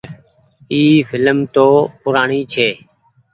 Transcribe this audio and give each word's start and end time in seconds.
اي 0.71 0.81
ڦلم 1.09 1.37
تو 1.55 1.67
پورآڻي 2.01 2.41
ڇي۔ 2.53 2.69